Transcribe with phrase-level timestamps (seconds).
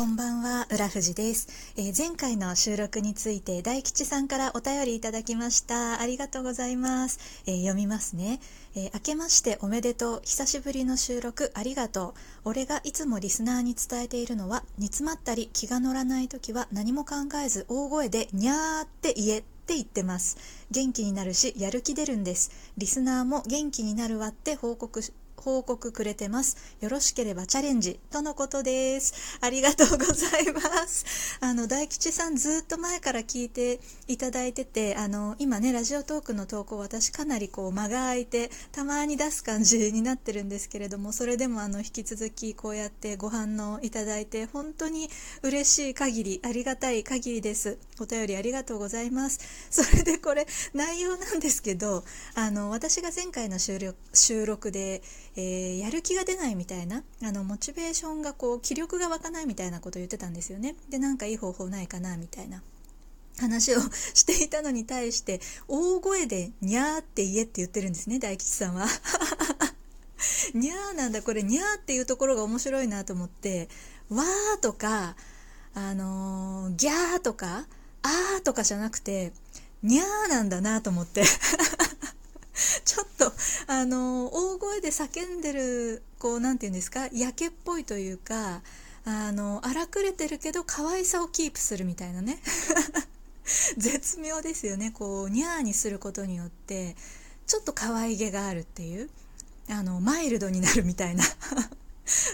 [0.00, 6.00] こんばんは、浦藤です、えー、前回の収録について大吉さんからお便りいただきました。
[6.00, 7.42] ありがとうございます。
[7.46, 8.40] えー、読みますね、
[8.74, 10.20] えー、明けましておめでとう。
[10.24, 12.20] 久しぶりの収録ありがとう。
[12.46, 20.36] 俺がいつもリスナーに伝えているのは、煮詰まったり気が乗らない時は何も考えず大声でにゃーって言えって言ってます
[20.72, 25.00] 元気になるしやる気出るんですリスナーも元気になるわって報告
[25.40, 26.76] 報告くれてます。
[26.80, 29.38] よろしければチャレンジとのことです。
[29.40, 31.04] ありがとうございます。
[31.40, 45.08] あの、大吉さんずっと前から聞いていただいてて、あの、今ね、ラジオトークの投稿私かなりこう間が空いて、たまに出す感じになってるんですけれども、それでもあの、引き続きこうやってご反応いただいて、本当に
[45.42, 47.78] 嬉しい限り、ありがたい限りです。
[47.98, 49.40] お便りありがとうございます。
[49.70, 55.02] それでこれ、内容なんですけど、あの、私が前回の収録収録で、
[55.36, 60.74] えー、やる気が出ないみたいなあのモチベーションがこう気力が湧かないみたいなことを言ってたんですよね。
[60.88, 62.62] でなんかいい方法ないかなみたいな。
[63.38, 63.80] 話を
[64.14, 68.86] していたのに対して大声で「にゃー」って言えって言ってるんですね大吉さんは。
[70.52, 73.68] にゃーなんだこれにゃーっていうところが面白いなと思って
[74.10, 75.16] 「わー」とか
[75.74, 77.66] 「あのー、ギャー」とか
[78.02, 79.32] 「あー」とかじゃなくて
[79.82, 81.24] 「にゃー」なんだなと思って。
[82.84, 83.32] ちょっと
[83.66, 88.62] あの大声で叫んでるこう何て言うんですかやけっぽいというか
[89.04, 92.38] あの荒くれてるけど可愛さをキープするみたいなね。
[93.78, 94.92] 絶妙ですよね。
[94.92, 96.96] こうニャーにすることによって
[97.46, 99.10] ちょっと可愛げがあるっていう
[99.68, 101.24] あのマイルドになるみたいな。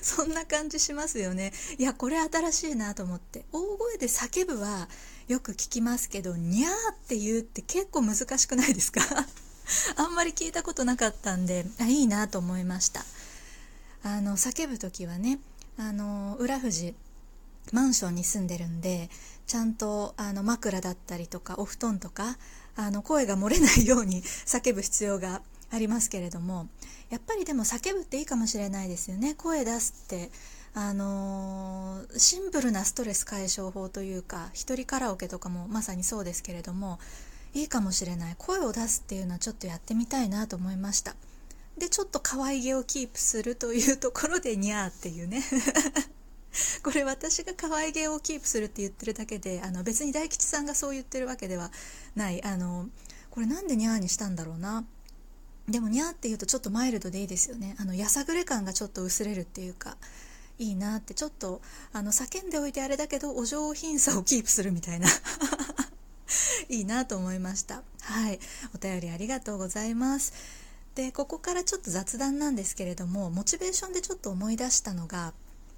[0.03, 1.53] そんな感じしますよね。
[1.79, 3.45] いやこれ新しいなと思って。
[3.53, 4.89] 大声で叫ぶは
[5.29, 9.01] よく聞きますけどニャーって言うって結構難しくないですか？
[9.97, 13.05] あんまり聞いたことなかったんであいいなと思いました。
[14.03, 15.41] あの叫ぶ時はね
[15.79, 16.95] あの浦富士
[17.73, 19.11] マンションに住んでるんで
[19.47, 22.39] ちゃんとあの枕だったりとかお布団とか
[22.77, 26.69] あの声が漏れないように 叫ぶ必要がありますけれども
[27.11, 29.35] やっぱりでも叫ぶっていいかもしれないですよね。
[29.35, 30.31] 声出すって
[30.75, 36.99] あのー、シンプルなストレス解消法というか一人カラオケとかもまさにそうですけれども
[37.55, 38.35] いいかもしれない。
[38.39, 41.15] 声を出すっていうのはちょっとやってみたいなと思いました。
[41.79, 45.43] でちょっと可愛げをキープするというところでニャーっていうね。
[46.83, 51.71] これ私が可愛げをキープするって言ってるだけであの別に大吉さんがそう言ってるわけでは
[52.15, 52.43] ない。
[52.45, 52.89] あの
[53.31, 54.85] これなんでニャーにしたんだろうな。
[55.69, 57.77] でもニャーって言うとちょっとマイルドでいいですよね。
[57.79, 59.97] あのやさぐれ感がちょっと薄れるっていうか
[60.59, 61.13] いいなって。
[61.13, 61.61] ちょっと
[61.93, 65.09] あの叫んでおいてあれだけどお上品さをキープするみたいな。
[66.69, 67.83] いいなと思いました。
[68.01, 68.39] はい。
[68.75, 70.33] お便りありがとうございます。
[70.95, 75.35] でここからちょっと雑談なんですけれどもモチベーションでちょっと思い出したのが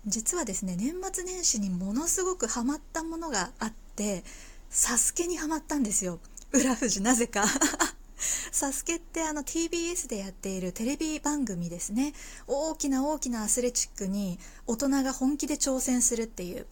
[0.06, 4.22] 実はですね年末年始にものすごくハマったものがあって
[4.70, 6.20] サスケにハマったんですよ。
[6.52, 7.44] 浦富士なぜか。
[8.52, 12.14] サスケってあの TBS でやっているテレビ番組ですね。
[12.46, 16.66] 大きな大きなアスレチックに大人が本気で挑戦するっていう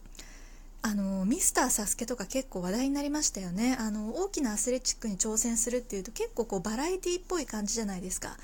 [0.87, 3.75] あのミスターサスケとか結構話題になりましたよね。
[3.77, 8.37] あの大きなアスレチックに挑戦するっていうと結構こうバラエティっぽい感じじゃないですか。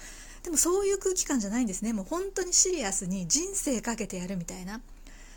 [0.43, 1.93] でもそういう空気感じゃないんですね。
[1.93, 4.81] もう本当にシリアスに人生かけてやるみたいな。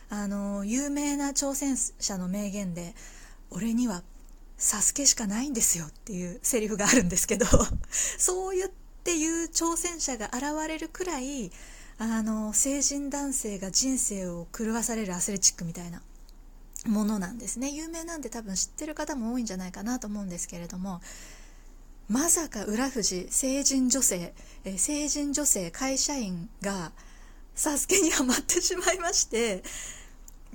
[0.09, 2.93] あの有名な挑戦者の名言で
[3.51, 4.03] 「俺には
[4.59, 7.47] サスケしかないんですよ」っていうセリフがあるんですけど
[8.19, 8.71] そう言っ
[9.05, 11.53] ていう挑戦者が現れるくらい
[11.99, 16.03] あの成人男性が人生を狂わされるアスレチックみたいな。
[16.85, 17.71] ものなんですね。
[17.71, 21.01] 有名なんで多分知ってる方も多いんじゃないかなと思うんですけれども
[22.09, 24.33] まさか浦富成人女性、
[24.65, 26.93] え成人女性会社員が
[27.55, 29.65] サスケにはまってしまいまして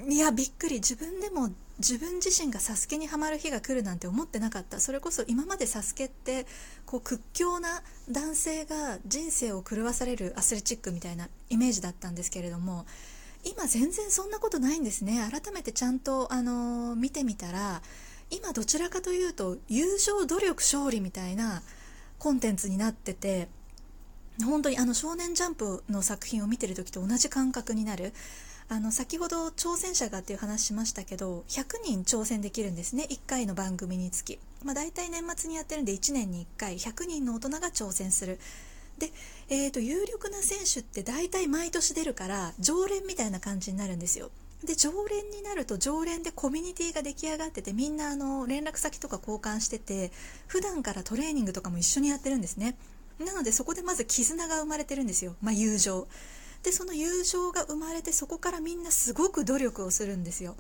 [0.08, 0.76] いやびっくり。
[0.76, 4.80] 自分でも自分自身がサスケにはまる日が来るなんて思ってなかった。
[4.80, 6.46] それこそ今までサスケって
[6.86, 12.86] こう屈強な男性が人生を狂わされるアスレチックみたいなイメージだったんですけれども
[13.44, 15.28] 今全然そんなことないんですね。
[15.32, 17.82] 改めてちゃんと、あのー、見てみたら
[18.30, 21.62] 今どちらかというと友情努力勝利みたいな
[22.18, 23.50] コンテンツになってて
[24.44, 28.14] 本当にあの少年ジャンプの作品を見てる時と同じ感覚になる。
[28.70, 33.06] あの先ほど挑戦者がっていう話しましたけど100人挑戦できるんですね。
[33.10, 38.40] 1回の番組につき、まあ、大体年末にやってるんで1年に1回100人の大人が挑戦する。
[38.98, 39.12] で、
[39.54, 44.32] えーと、有力な選手って大体毎年出るから常連みたいな感じになるんですよ。
[44.64, 50.12] で常連になると常連でコミュニティが出来上がっててみんなあの連絡先とか交換してて
[50.48, 52.78] 普段からトレーニングとかも一緒にやってるんですね。
[53.20, 56.08] なのでそこでまず絆が生まれてるんですよ、まあ、友情。
[56.64, 60.56] でその友情が生まれてそこからみんなすごく努力をするんですよ。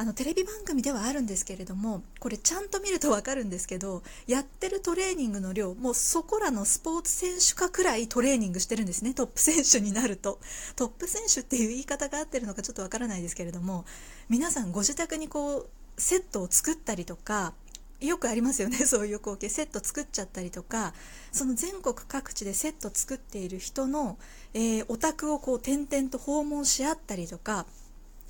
[0.00, 9.12] あのテレビ番組ではあるんですけれどもこれちゃんと見ると分かるんですけどやってるトレーニングの量もうそこらのスポーツ選手かくらいトレーニングしてるんですね。
[9.12, 10.38] トップ選手になると。
[10.76, 13.84] トップ選手っていう言い方が合ってるのかちょっと分からないですけれども
[14.28, 17.52] 皆さんご自宅にこうセットを作ったりとか
[18.00, 19.48] よくありますよね そういう光景。
[19.48, 20.94] セット作っちゃったりとか
[21.32, 24.16] その全国各地でセット作っている人の、
[24.54, 27.66] えー、お宅をこう転々と訪問し合ったりとか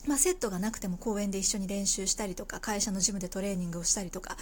[0.06, 4.36] まあ、セットがなくても公園で一緒に練習したりとか会社のジムでトレーニングをしたりとか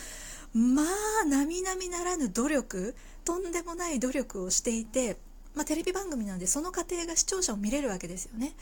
[0.54, 2.94] まあ並々ならぬ努力
[3.24, 5.16] とんでもない努力をしていて、
[5.54, 8.54] まあ、テレビ番組なのでその過程が視聴者を見れるわけですよね。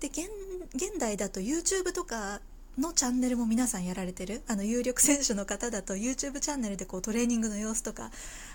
[0.00, 0.28] で現
[0.74, 2.40] 現代だと YouTube とか
[2.78, 8.10] のチャンネルも皆さんやられてるあの有力選手の方だと YouTube チャンネルでこうトレーニングの様子とか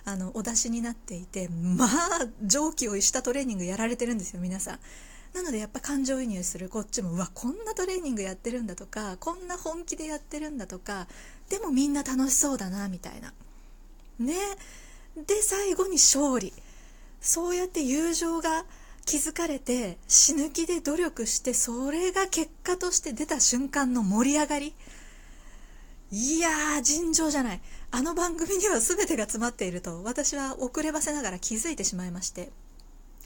[0.05, 1.89] あのお出しになっていてまあ
[2.43, 4.79] 常軌を逸したトレーニングやられてるんですよ皆さん。
[5.33, 6.67] なのでやっぱ感情移入する。
[6.69, 11.07] こっちもうわこんなトレーニングやってるんだとかこんな本気でやってるんだとか
[11.49, 13.33] でもみんな楽しそうだなみたいな。
[14.19, 14.35] ね。
[15.15, 16.53] で最後に勝利。
[17.21, 18.65] そうやって友情が
[19.05, 24.75] 築かれて死ぬ気で努力してそれが結果として出た瞬間の盛り上がり。
[26.11, 27.61] いやー尋常じゃない。
[27.91, 32.51] あの番組には全てが詰まっていると私は遅ればせながら気づいてしまいまして。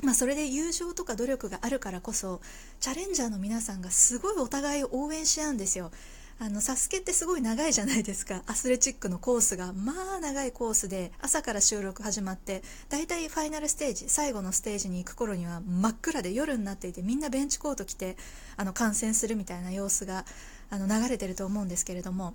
[0.04, 2.42] まあ、それで友情とか努力があるからこそ
[2.80, 5.92] チャレンジャーの皆さんがすごいお互いを応援し合うんですよ。
[6.38, 8.44] あのサスケってすごい長いじゃないですか。
[8.46, 18.18] アスレチックのコースがまあ長いコースで朝から収録始まってだいたいファイナルステージ最後のステージに行く頃には真っ暗で夜になっていてみんなベンチコート着て
[18.58, 20.26] あの観戦するみたいな様子が
[20.70, 22.34] あの流れてると思うんですけれども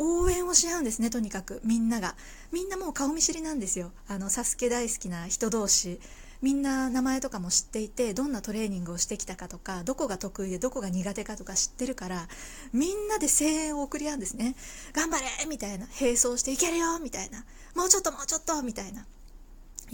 [0.00, 2.16] 応援をし合うんですねとにかくみんなが。
[2.50, 3.92] みんなもう顔見知りなんですよ。
[4.08, 6.00] あのサスケ大好きな人同士。
[6.40, 12.28] みんな名前とかも知っていてどんなトレーニングをしてきたかとかどこが得意でどこが苦手かとか知ってるから
[12.72, 14.54] みんなで声援を送り合うんですね。
[14.92, 15.46] 頑張れ!
[15.48, 15.86] みたいな。
[16.00, 16.98] 並走していけるよ!
[17.00, 17.44] みたいな。
[17.74, 18.62] もうちょっともうちょっと!
[18.62, 19.04] みたいな。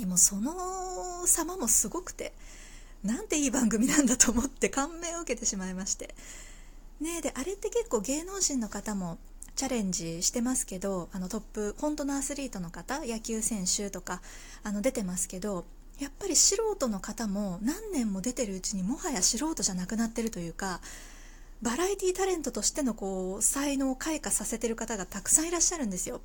[0.06, 2.32] もその様もすごくて
[3.05, 6.14] なんていい番組なんだと思って感銘を受けてしまいまして。
[7.00, 9.19] ねであれって結構芸能人の方も
[9.56, 14.20] チャレンジしてますけどあのトップ本当のアスリートの方野球選手とか
[14.62, 15.64] あの出てますけど
[16.00, 20.81] やっぱり素人の方も何年も出てるうちにもはや素人じゃなくなってるというか
[21.62, 26.20] バラエティタレントとしてのこう才能を開花させてる方がたくさんいらっしゃるんですよ。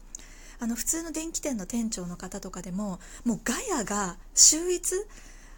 [0.59, 4.95] あの普通の電気店の店長の方とかでももうガヤが秀逸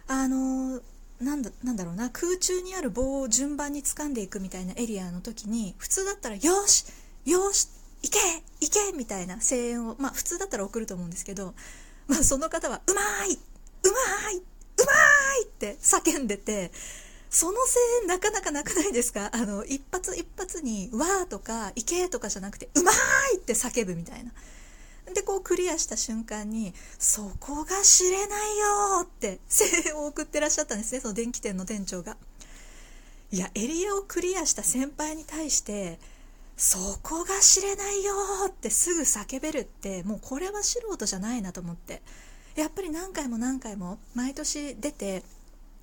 [0.06, 0.80] あの
[1.20, 6.84] なんだなんだろうな空中にある棒を順番に掴んでいくみたいなエリアの時に普通だったら「よし
[7.24, 7.68] よし
[8.02, 8.18] 行け
[8.60, 11.54] 行け!」みたいな声援をまあ普通だったら送ると思うんですけど、
[12.06, 13.38] まあ、その方は「うまい!」
[13.82, 14.40] うまいう
[14.84, 14.92] ま
[15.42, 16.72] いって叫んでて
[17.30, 19.30] その声援なかなかなくないですか？
[19.32, 22.92] あの一発一発に「わー」とか「いけ」とかじゃなくて「うま
[23.34, 24.32] い!」って叫ぶみたいな。
[25.14, 28.66] でこうクリアした瞬間に「そこが知れないよ」
[29.04, 32.16] って声援を送ってらっしゃったんですねその電気店の店長が。
[33.30, 35.98] いやエリアをクリアした先輩に対して
[36.56, 38.14] 「そこが知れないよ」
[38.48, 42.02] ってすぐ叫べるってもうこれは素人じゃないなと思って。
[42.56, 45.22] やっぱり何回も何回も毎年出て、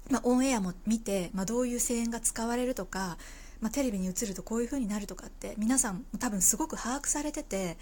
[0.10, 3.18] まあ、オンエアも見て、まあ、どういう声援が使われるとか、
[3.60, 7.78] まあ、テレビに映るとこういう風になるとかって皆さん多分すごく把握されてて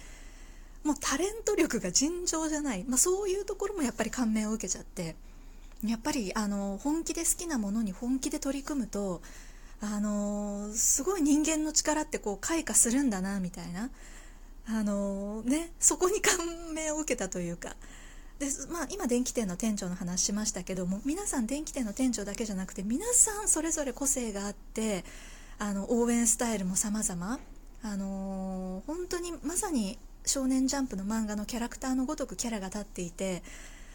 [0.84, 5.16] もうタレント力が尋常じゃない、まあ、そういうところもやっぱり感銘を受けちゃって
[5.86, 9.20] やっぱりあの本気で好きなものに本気で取り組むと
[9.80, 13.90] あのすごい人間の力ってこう開花するんだなみたいな。
[14.70, 16.36] あのねそこに感
[16.74, 17.76] 銘を受けたというか。
[18.38, 25.04] でまあ、今電気店の店長の話しましたけども皆さん電気店の店長だけじゃなくて皆さんそれぞれ個性があって
[25.58, 27.40] あの応援スタイルも様々。
[27.80, 33.42] あのー、本当にまさに「少年ジャンプ」の漫画のキャラクターのごとくキャラが立っていて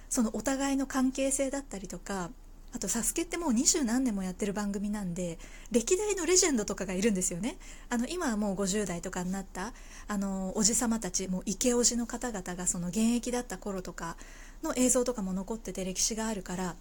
[0.10, 2.30] そのお互いの関係性だったりとか
[2.74, 5.38] あと「サスケってもう二十何年もやってる番組なんで
[5.72, 7.58] 歴代のレジェンドとかがいるんですよね。
[7.90, 9.74] あの今はもう50代とかになった
[10.08, 14.18] あのおじ様たちもう池おじの方々がその現役だった頃とか
[14.64, 16.76] の映像とかも残ってて歴史があるから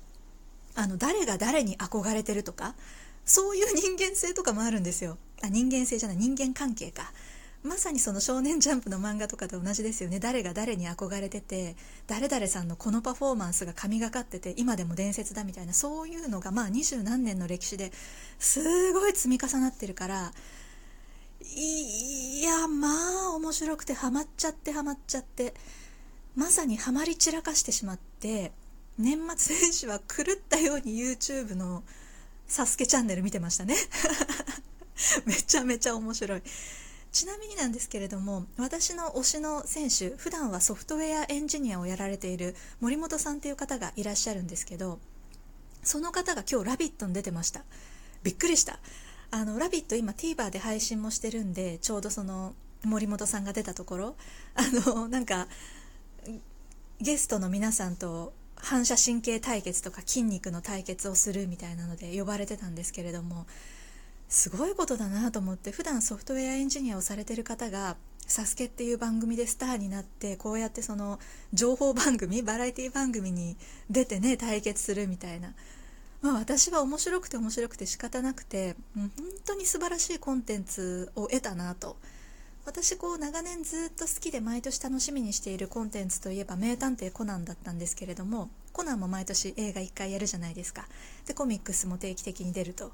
[0.75, 2.75] あの誰が誰に憧れてるとか
[3.27, 5.19] そういう人間性とかもあるんですよ。
[5.43, 7.13] あ人間性じゃない人間関係か。
[7.63, 10.19] まさにその少年ジャンプの漫画とかと同じですよね。
[10.19, 11.77] 誰が誰に憧れてて
[12.09, 17.93] 誰々さんのこのパフォーマンスが神がかってて今でも伝説だみたいなそういうのがまあ二十何年の歴史で
[18.39, 20.33] すごい積み重なってるから
[21.41, 22.89] いやま
[23.29, 25.55] あ面白くてハマっちゃってハマっちゃって
[26.35, 28.53] まさにハマり散らかしてしまって
[28.99, 31.83] 年末年始は狂ったように YouTube の
[32.47, 33.75] サスケチャンネル見てましたね。
[35.25, 36.43] めちゃめちゃ面白い。
[37.13, 44.99] ちなみになんですけれども私の推しの選手普段はソフトウェアエンジニアをやられている森本さんという方がいらっしゃるんですけど
[45.83, 47.65] その方が今日「ラビット!」に出てました
[48.23, 48.79] びっくりした
[49.31, 54.17] あの「ラビット!」今 TVer で配信もしてるんでちょうどその森本さんが出たところ
[54.55, 55.49] あのなんか
[57.01, 63.47] ゲストの皆さんと反射神経対決とか筋肉の対決をするみたいなので呼ばれてたんですけれども
[64.33, 67.97] すごいことだなと思って普段ソフトウェアエンジニアをされている方が
[68.27, 71.21] 「サスケっていう番組でスターになってこうやってその
[71.53, 73.59] 情報番組バラエティ番組に
[73.91, 75.53] 出てね対決するみたいな、
[76.23, 79.11] まあ、私は面白くて面白くて仕方なくて、本
[79.45, 81.99] 当に素晴らしいコンテンツを得たなと。
[82.65, 90.89] 私こう長年ずっと好きで毎年楽しみにしているコンテンツといえば「名探偵コナン」だったんですけれどもコナンも毎年映画1回やるじゃないですか。
[91.27, 92.93] でコミックスも定期的に出ると。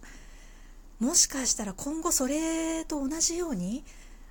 [1.00, 3.85] もしかしたら今後それと同じように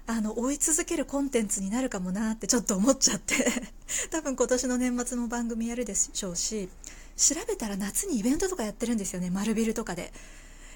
[0.06, 3.36] あの追い続けるコンテンツになるかもなってちょっと思っちゃって。
[4.12, 6.70] 多分今年の年末も番組やるでしょうし
[7.16, 9.30] 調べたら夏にイベントとかやってるんですよね。
[9.30, 10.14] 丸ビルとかで。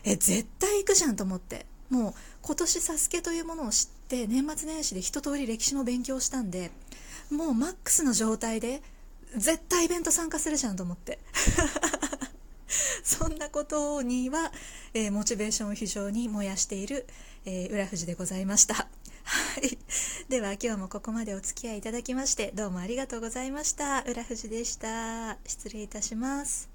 [0.03, 1.65] え絶対行くじゃんと思って。
[1.89, 6.71] もう今年サスケというものを知って年末年始で一通り歴史の勉強したんで
[7.29, 8.81] もうマックスの状態で
[9.35, 11.19] 絶対イベント参加するじゃんと思って。
[13.03, 14.51] そんなことには、
[14.93, 17.07] えー、モチベーションを非常に燃やしている、
[17.45, 18.75] えー、浦富士でございました。
[19.23, 19.77] はい。
[20.29, 24.03] では今日もここまでお付き合いいただきましてどうもありがとうございました。
[24.03, 25.37] 浦富士でした。
[25.45, 26.70] 失礼いたします。